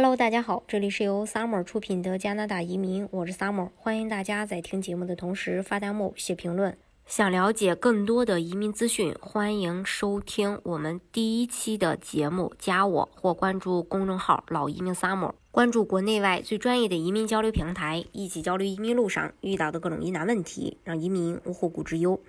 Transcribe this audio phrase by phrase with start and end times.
[0.00, 6.78] Hello，大家好，这里是由 Summer 出品的加拿大移民，我是 Summer，欢迎大家在听节目的同时发弹幕、写评论。
[7.04, 22.20] 想了解更多的移民资讯，欢迎收听我们第一期的节目，加我或关注公众号“老移民 Summer”，关注国内外最专业的移民交流平台，一起交流移民路上遇到的各种疑难问题，让移民无后顾之忧。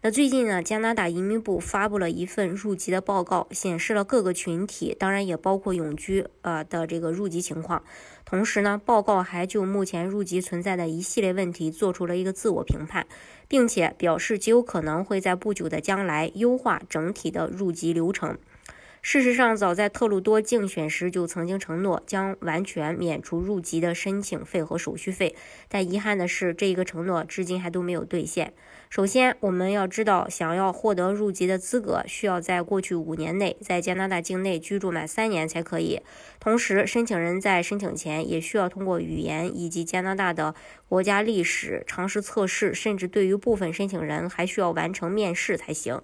[0.00, 7.82] 那最近呢，加拿大移民部发布了一份入籍的报告，显示了各个群体，当然也包括永居呃的这个入籍情况。
[8.24, 13.08] 同时呢，报告还就目前入籍存在的一系列问题做出了一个自我评判，
[13.48, 18.38] 并且表示极有可能会在不久的将来优化整体的入籍流程。
[19.10, 25.34] 事实上，早在特鲁多竞选时就曾经承诺将完全免除入籍的申请费和手续费，
[25.66, 28.52] 但遗憾的是，这一个承诺至今还都没有兑现。
[28.90, 36.02] 首先，我们要知道，想要获得入籍的资格，需要在过去五年内在加拿大境内居住满三年才可以。
[36.38, 40.54] 同时，申请人在申请前也需要通过语言以及加拿大的
[40.86, 46.02] 国家历史常识测试，甚至对于部分申请人还需要完成面试才行。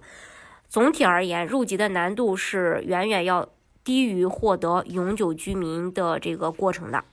[0.67, 3.47] 总体而言，入籍的难度是远远要
[3.83, 7.03] 低于获得永久居民的这个过程的。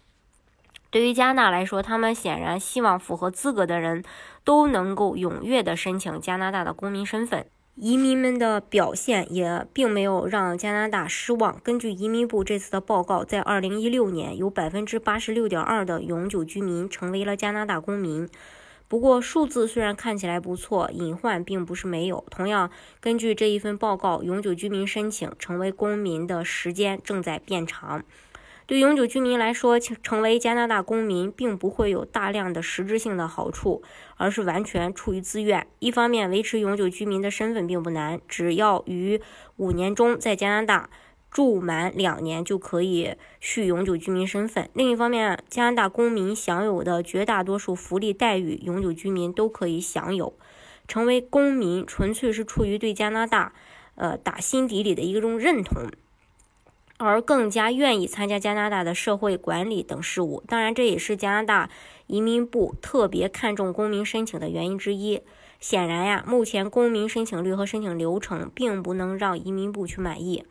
[0.91, 4.05] 对于加拿大来说，他们显然希望符合资格的人
[4.45, 7.47] 都能够踊跃地申请加拿大的公民身份。
[7.75, 11.59] 移民们的表现也并没有让加拿大失望。
[11.63, 18.29] 根据移民部这次的报告，在2016年，有86.2%的永久居民成为了加拿大公民。
[18.93, 22.23] 不过，数字虽然看起来不错，隐患并不是没有。
[22.29, 28.05] 同样，根据这一份报告，永久居民申请成为公民的时间正在变长。
[28.67, 33.83] 对永久居民来说，成为加拿大公民并不会有大量的实质性的好处，
[34.19, 35.67] 而是完全出于自愿。
[35.79, 39.19] 一方面，维持永久居民的身份并不难，只要于
[39.57, 40.91] 五年中在加拿大。
[41.33, 44.69] 住满两年就可以续永久居民身份。
[44.75, 50.35] 另一方面，加拿大公民享有的绝大多数福利待遇，永久居民都可以享有。
[50.87, 53.55] 成为公民纯粹是出于对加拿大，
[53.95, 55.89] 呃，打心底里的一种认同，
[56.99, 60.43] 而更加愿意参加加拿大的社会管理等事务。
[60.47, 61.71] 当然，这也是加拿大
[62.09, 65.23] 移民部特别看重公民申请的原因之一。
[65.61, 70.45] 显然呀，目前公民申请率和申请流程并不能让移民部去满意。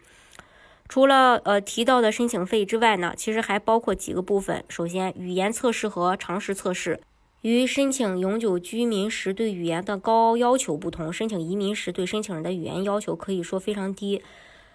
[0.92, 4.62] 除了呃提到的申请费之外呢，其实还包括几个部分。
[4.68, 7.00] 首先，语言测试和常识测试。
[7.44, 14.22] 与申请永久居民时对语言的高要求不同，申请移民时对申请人的语言要求可以说非常低。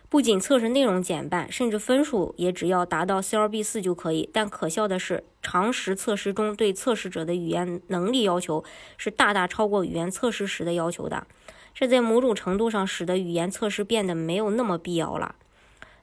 [0.09, 4.31] 不仅测试内容减半，甚至分数也只要达到 CLB 四就可以。
[4.33, 8.65] 但可笑的是，常识测试中对测试者的语言能力要求
[8.97, 11.27] 是大大超过语言测试时的要求的。
[11.75, 15.35] 这在某种程度上使得语言测试变得没有那么必要了。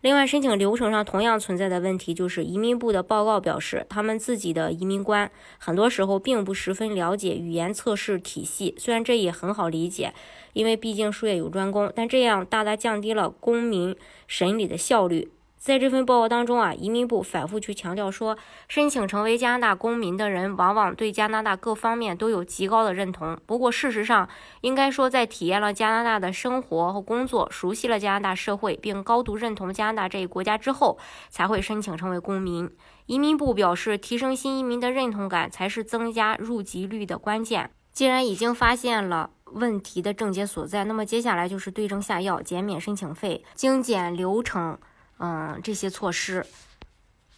[0.03, 8.75] 另外，申请流程上同样存在的问题就是，移民部的报告表示，他们自己的移民官很多时候并不十分了解语言测试体系。
[8.77, 10.13] 虽然这也很好理解，
[10.51, 13.95] 因为毕竟术业有专攻，但这样大大降低了公民
[14.27, 15.31] 审理的效率。
[15.63, 18.37] 在这份报告当中啊，移民部反复去强调说，
[18.67, 23.39] 申请成为加拿大公民的人往往对加拿大各方面都有极高的认同。
[23.45, 24.27] 不过，事实上，
[24.59, 32.69] 应该说在体验了加拿大的生活和工作，熟悉了加拿大社会，并高度认同加拿大这一国家之后，才会申请成为公民。
[33.05, 37.69] 移民部表示，提升新移民的认同感才是增加入籍率的关键。
[37.93, 44.77] 既然已经发现了问题的症结所在，那么接下来就是对症下药，减免申请费，精简流程。
[45.25, 46.45] 嗯，这些措施，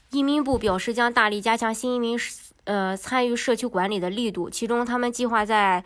[0.09, 2.17] 移民部表示将大力加强新移民
[2.63, 5.83] 呃参与社区管理的力度，其中他们计划在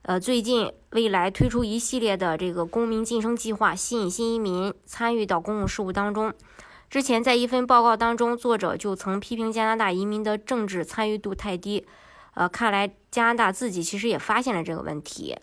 [0.00, 6.32] 呃最近未来推出一系列的这个公民晋升计划，吸引新移民参与到公共事务当中。
[6.88, 11.86] 之前在一份报告当中，作者就曾批评加拿大移民的政治参与度太低。
[12.32, 15.36] 呃，看来加拿大自己其实也发现了这个问题。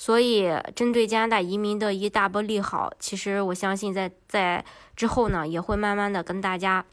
[0.00, 4.64] 所以，针对加拿大移民的一大波利好，其实我相信在在
[4.94, 6.86] 之后呢，也会慢慢的跟大家，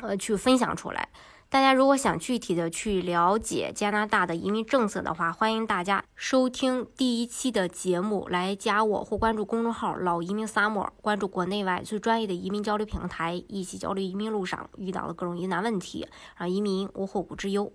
[0.00, 1.10] 呃，去分享出来。
[1.50, 16.06] 大家如果想具体的去了解加拿大的移民政策的话，欢迎大家收听第一期的节目，来加我或关注公众号“老移民 summer”，关注国内外最专业的移民交流平台，一起交流移民路上遇到的各种疑难问题，
[16.38, 17.72] 让移民无后顾之忧。